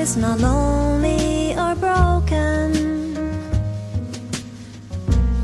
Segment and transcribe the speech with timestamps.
[0.00, 2.72] is not lonely or broken.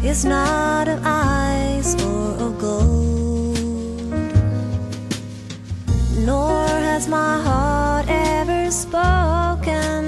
[0.02, 3.58] It's not of ice or of gold.
[6.24, 10.02] Nor has my heart ever spoken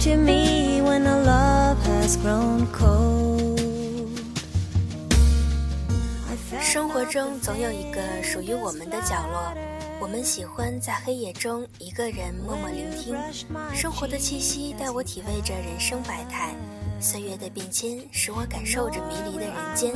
[0.00, 3.60] to me when the love has grown cold.
[6.30, 9.52] I felt 生活中总有一个属于我们的角落，
[10.01, 13.13] 我们喜欢在黑夜中一个人默默聆听。
[13.73, 16.55] 生活的气息带我体味着人生百态，
[17.01, 19.93] 岁月的变迁使我感受着迷离的人间。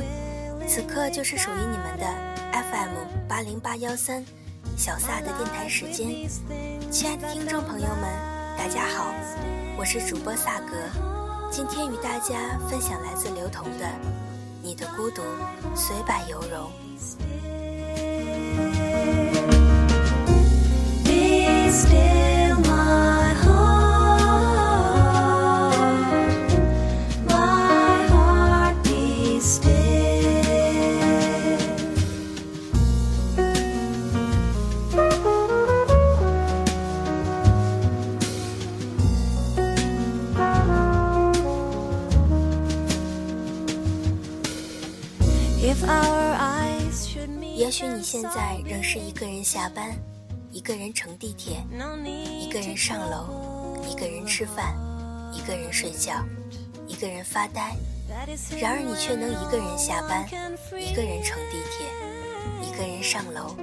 [0.68, 2.06] 此刻就是属于你们的
[2.52, 4.22] FM 八零八幺三
[4.76, 6.28] 小撒的电台时间。
[6.90, 8.04] 亲爱的听众朋友们，
[8.58, 9.14] 大家好，
[9.78, 10.76] 我是主播萨格，
[11.50, 13.86] 今天与大家分享来自刘同的
[14.62, 15.22] 《你的孤独
[15.74, 16.70] 虽败犹荣》。
[47.56, 49.96] 也许你现在仍是一个人下班，
[50.54, 51.60] 一个人乘地铁，
[52.38, 54.72] 一个人上楼，一个人吃饭，
[55.32, 56.24] 一个人睡觉，
[56.86, 57.74] 一个人发呆。
[58.60, 60.24] 然而你却能一个人下班，
[60.78, 61.88] 一个人乘地铁，
[62.62, 63.56] 一个人上楼，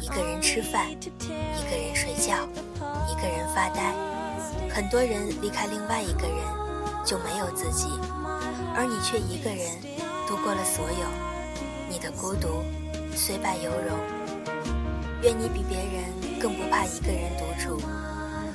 [0.00, 2.34] 一个人吃饭，一个人睡觉，
[3.06, 3.94] 一个人发呆。
[4.68, 6.38] 很多人离开另外一个人，
[7.06, 7.86] 就没有自己，
[8.74, 9.64] 而你却一个人
[10.26, 11.06] 度过了所有。
[11.88, 12.64] 你的孤独
[13.14, 13.96] 虽败犹荣。
[15.22, 16.02] 愿你比别人
[16.94, 17.80] 一个人独处。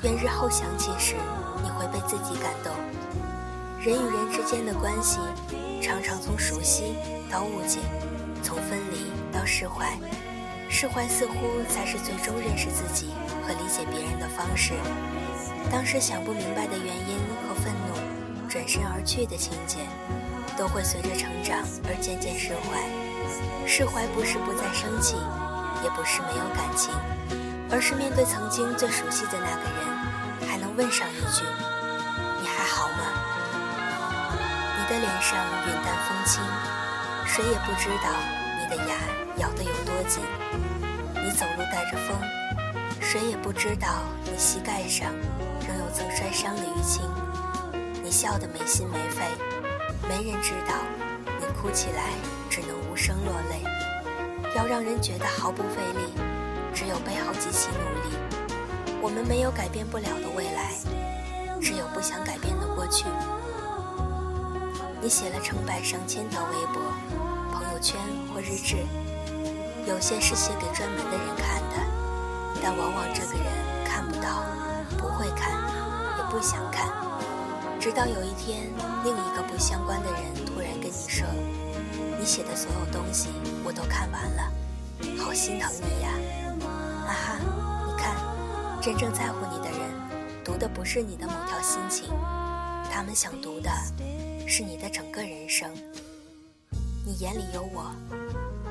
[0.04, 1.16] 愿日后想起时，
[1.64, 2.72] 你会被自己感动。
[3.82, 5.20] 人与人之间的关系，
[5.82, 6.96] 常常从熟悉
[7.32, 7.80] 到误解，
[8.44, 9.98] 从分离到释怀。
[10.70, 13.12] 释怀似乎才是最终认识自己
[13.42, 14.74] 和理解别人的方式。
[15.72, 17.18] 当时想不明白的原因
[17.48, 19.80] 和愤怒，转身而去的情节，
[20.58, 22.84] 都会随着成长而渐渐释怀。
[23.66, 25.16] 释怀不是不再生气，
[25.84, 26.94] 也不是没有感情，
[27.70, 31.44] 而是面对曾经最熟悉的那个人，还能问上一句
[32.40, 33.04] ：“你还好吗？”
[34.80, 36.42] 你的脸上云淡风轻，
[37.26, 38.08] 谁也不知道
[38.60, 38.96] 你的牙
[39.38, 40.24] 咬得有多紧。
[41.22, 42.18] 你走路带着风，
[43.02, 45.12] 谁也不知道你膝盖上
[45.68, 47.04] 仍有曾摔伤的淤青。
[48.02, 49.26] 你笑得没心没肺，
[50.08, 50.74] 没人知道
[51.38, 52.14] 你哭起来
[52.50, 53.62] 只能无声落泪。
[54.56, 56.14] 要让人觉得毫不费力，
[56.78, 58.16] 只有背后极其努力。
[59.02, 60.78] 我们没有改变不了的未来，
[61.60, 63.06] 只有不想改变的过去。
[65.02, 66.80] 你写了成百上千条微博、
[67.52, 68.00] 朋友圈
[68.32, 68.86] 或日志，
[69.88, 71.82] 有些是写给专门的人看的，
[72.62, 73.50] 但往往这个人
[73.84, 74.46] 看不到，
[75.00, 75.58] 不会看，
[76.20, 76.94] 也不想看。
[77.80, 78.70] 直到有一天，
[79.04, 81.26] 另一个不相关的人突然跟你说
[82.22, 83.30] ：“你写的所有东西
[83.64, 84.52] 我都看完了，
[85.18, 86.12] 好心疼你呀！”
[88.82, 89.92] 真正在乎你的人，
[90.46, 92.10] 读的不是你的某条心情，
[92.92, 93.70] 他们想读的
[94.48, 95.70] 是你的整个人生。
[97.06, 97.92] 你眼里有我，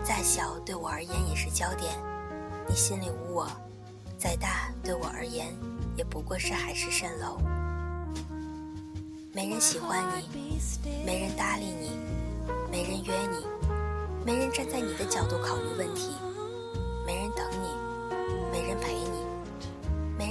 [0.05, 1.93] 再小对我而言也是焦点；
[2.69, 3.49] 你心里无我，
[4.17, 5.49] 再大对我而言
[5.97, 7.39] 也不过是海市蜃楼。
[9.33, 10.03] 没人喜欢
[10.33, 10.59] 你，
[11.05, 11.91] 没人搭理你，
[12.71, 13.47] 没人约你，
[14.25, 16.13] 没人站在你的角度考虑问题，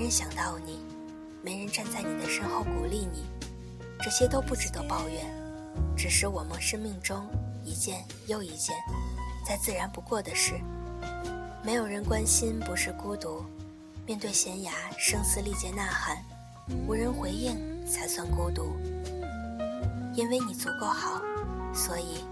[0.05, 0.85] 人想到你，
[1.41, 3.25] 没人站在你的身后鼓励你，
[4.03, 5.25] 这些都不值得抱怨，
[5.97, 7.25] 只是我们生命中
[7.63, 8.75] 一件又一件
[9.43, 10.61] 再自然不过的事。
[11.63, 13.43] 没有人关心不是孤独，
[14.05, 16.23] 面对悬崖声嘶力竭呐喊，
[16.87, 18.77] 无人回应才算孤独。
[20.13, 21.19] 因为你足够好，
[21.73, 22.23] 所以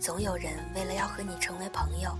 [0.00, 2.10] 总有人为了要和你成为朋友，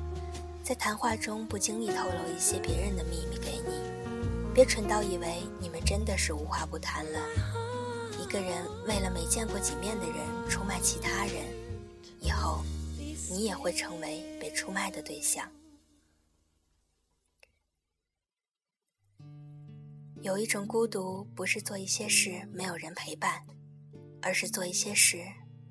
[0.63, 4.00] 在谈话中不经意透露一些别人的秘密给你。
[4.53, 7.21] 别蠢到以为你们真的是无话不谈了。
[8.21, 10.19] 一个人为了没见过几面的人
[10.49, 11.47] 出卖其他人，
[12.21, 12.63] 以后
[13.31, 15.49] 你也会成为被出卖的对象。
[20.21, 23.43] 有一种孤独，不是做一些事没有人陪伴，
[24.21, 25.19] 而是做一些事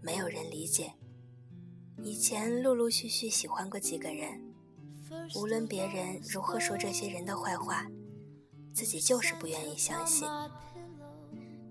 [0.02, 0.92] 没有人理解。
[2.02, 4.42] 以前陆陆续续喜欢过几个人，
[5.36, 7.86] 无论别人如何说这些人的坏话，
[8.80, 10.26] 自己就是不愿意相信，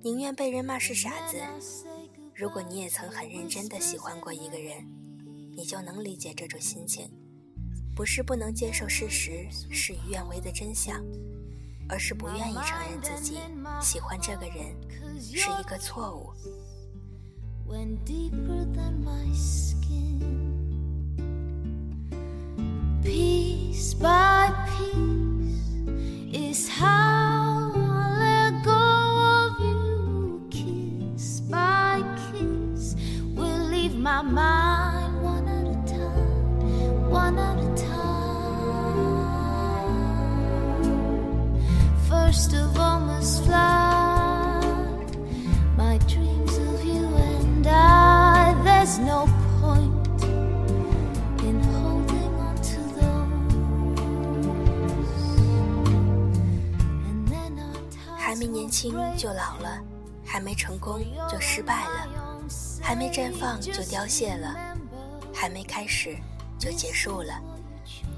[0.02, 1.38] 宁愿被人骂是傻子。
[2.34, 4.86] 如果你也曾很认真的喜欢过一个人，
[5.56, 7.10] 你就能理解这种心情，
[7.96, 11.02] 不是不能接受事实事与愿违的真相，
[11.88, 13.38] 而是不愿意承认自己
[13.80, 14.66] 喜欢这个人
[15.18, 16.30] 是一个错误。
[26.66, 28.86] how I let go
[29.42, 32.02] of you, kiss by
[32.32, 32.96] kiss.
[33.36, 37.98] will leave my mind one at a time, one at a time.
[42.08, 43.77] First of all, must fly.
[58.38, 59.82] 没年轻就老了，
[60.24, 62.08] 还没成功就失败了，
[62.80, 64.54] 还没绽放就凋谢了，
[65.34, 66.16] 还没开始
[66.56, 67.34] 就结束了，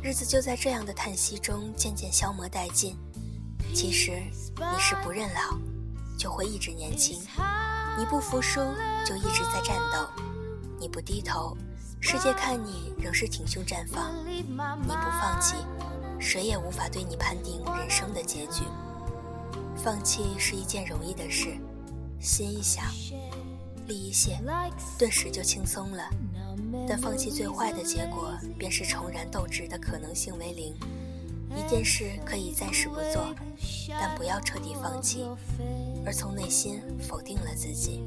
[0.03, 2.99] 日子就在这样的叹息中渐渐消磨殆尽。
[3.75, 4.21] 其实
[4.57, 5.57] 你是不认老，
[6.19, 7.19] 就会一直年轻；
[7.97, 8.61] 你不服输，
[9.07, 10.07] 就一直在战斗；
[10.79, 11.57] 你不低头，
[11.99, 15.55] 世界看你仍是挺胸绽放；你不放弃，
[16.19, 18.65] 谁也无法对你判定人生的结局。
[19.83, 21.57] 放弃是一件容易的事，
[22.21, 22.85] 心一想，
[23.87, 24.39] 力一泄，
[24.99, 26.05] 顿时就轻松了。
[26.87, 30.75] 但放弃最坏的结果，便是重燃斗志的可能性为零。
[31.57, 33.35] 一件事可以暂时不做，
[33.89, 35.27] 但不要彻底放弃，
[36.05, 38.03] 而从内心否定了自己。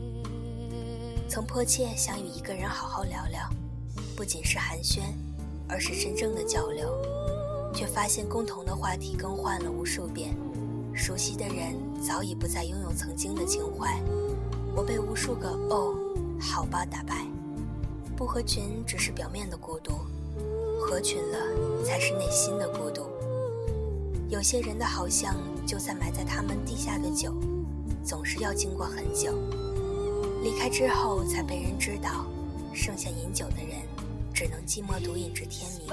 [1.28, 3.50] 曾迫切想与一个人好好聊聊，
[4.16, 5.02] 不仅是寒暄，
[5.68, 6.96] 而是真正的交流，
[7.74, 10.36] 却发现共同的话题更换了无数遍。
[10.96, 14.00] 熟悉的人早已不再拥有曾经的情怀，
[14.76, 15.96] 我被无数个“哦，
[16.40, 17.26] 好吧”打败。
[18.16, 19.94] 不合群只是表面的孤独，
[20.80, 23.08] 合群了才是内心的孤独。
[24.30, 25.36] 有些人的好像
[25.66, 27.34] 就在埋在他们地下的酒，
[28.04, 29.34] 总是要经过很久，
[30.44, 32.26] 离开之后才被人知道。
[32.72, 33.82] 剩下饮酒的人，
[34.34, 35.90] 只能寂寞独饮至天明。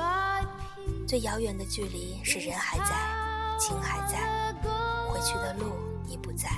[1.07, 4.80] 最遥远的距离是人还在，情还在。
[5.21, 5.75] 回去的路
[6.09, 6.49] 已不在，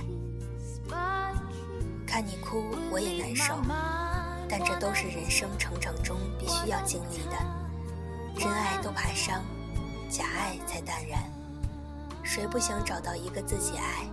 [2.07, 2.63] 看你哭
[2.93, 3.57] 我也难受，
[4.49, 7.37] 但这都是人生成长中必须要经历的。
[8.39, 9.43] 真爱都怕伤，
[10.09, 11.29] 假爱才淡然。
[12.23, 14.07] 谁不想找到一个自己爱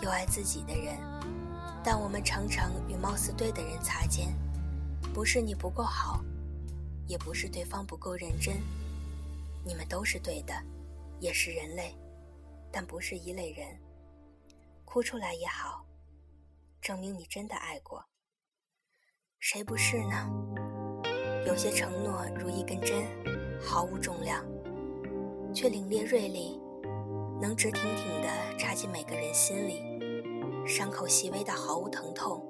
[0.00, 0.96] 又爱自己的人？
[1.82, 4.32] 但我们常常与貌似对的人擦肩，
[5.12, 6.20] 不是你不够好，
[7.08, 8.62] 也不是对方不够认真，
[9.64, 10.54] 你们都是对的，
[11.18, 11.92] 也是人类。
[12.70, 13.66] 但不是一类人，
[14.88, 15.84] 哭出来也好，
[16.80, 18.02] 证明你真的爱过。
[19.38, 20.26] 谁不是呢？
[21.46, 23.04] 有些承诺如一根针，
[23.60, 24.42] 毫无重量，
[25.52, 26.58] 却凛冽锐利，
[27.38, 29.82] 能直挺挺地插进每个人心里。
[30.66, 32.42] 伤口细微到毫无疼痛，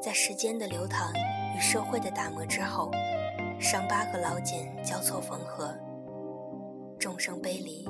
[0.00, 1.12] 在时间的流淌
[1.56, 2.88] 与社会的打磨之后，
[3.58, 5.76] 伤疤和老茧交错缝合，
[7.00, 7.84] 众生悲离。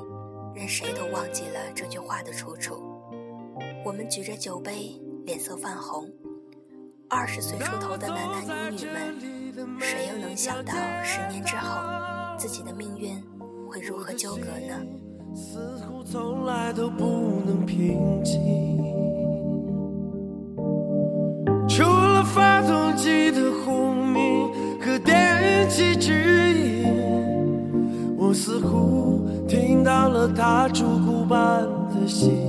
[0.55, 2.88] 任谁都忘记了这句话的出处。
[3.85, 6.09] 我们举着酒杯，脸色泛红。
[7.07, 11.81] 二十岁出头的男男女女们，谁又能想到十年之后，
[12.37, 13.15] 自己的命运
[13.69, 14.75] 会如何纠葛呢？
[15.33, 18.39] 似乎从来都不能平静。
[21.67, 24.49] 除了发动机的轰鸣
[24.81, 28.99] 和电气指引，我似乎。
[29.47, 32.48] 听到了他烛骨般的心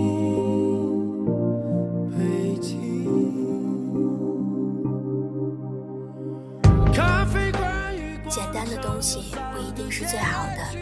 [8.61, 10.77] 单的东西不一定是最好的，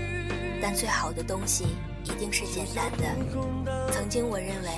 [0.62, 3.06] 但最好的东西一定是简单的。
[3.94, 4.70] 曾经我认为，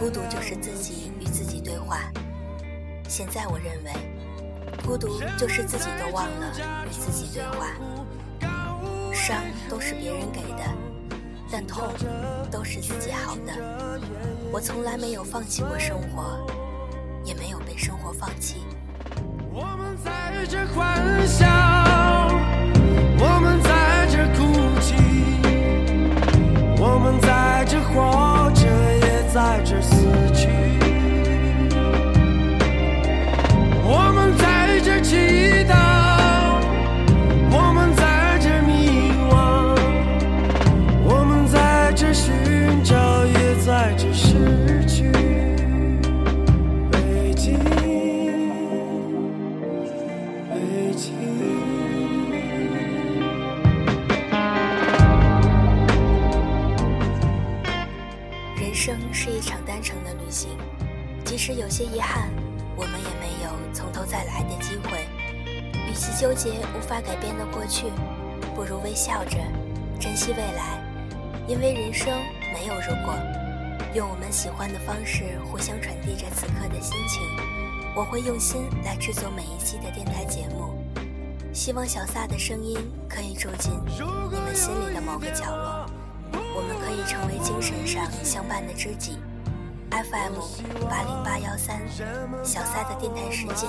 [0.00, 2.10] 孤独就是自己与自己对话，
[3.06, 3.92] 现在我认为，
[4.82, 6.54] 孤独就是自己都忘了
[6.86, 7.66] 与自己对话。
[9.12, 9.36] 伤
[9.68, 10.64] 都是别人给的，
[11.52, 11.86] 但痛
[12.50, 13.52] 都是自己好的。
[14.50, 16.50] 我从来没有放弃过生活，
[17.26, 18.64] 也没有被生活放弃。
[19.52, 21.46] 我们在这欢笑，
[27.98, 28.37] 在
[66.18, 67.92] 纠结无法改变的过去，
[68.52, 69.36] 不如微笑着
[70.00, 70.82] 珍惜未来，
[71.46, 72.08] 因为人生
[72.52, 73.14] 没有如果。
[73.94, 77.22] 用我们喜欢的方式互相传递着此刻的心情。
[77.94, 80.74] 我会用心来制作每一期的电台节目，
[81.52, 82.76] 希望小撒的声音
[83.08, 85.86] 可以住进你们心里的某个角落。
[86.32, 89.18] 我们可以成为精神上相伴的知己。
[89.90, 90.34] FM
[90.88, 91.80] 八零八幺三，
[92.44, 93.68] 小撒的电台时间，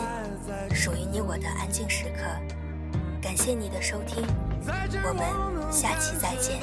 [0.76, 2.24] 属于你我的安静时刻。
[3.22, 4.24] 感谢你的收听，
[5.04, 5.24] 我们
[5.72, 6.60] 下期再见。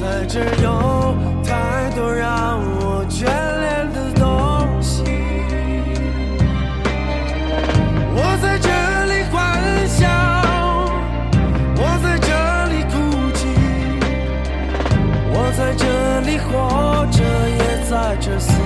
[0.00, 2.81] 在这有太多让我
[18.24, 18.61] 也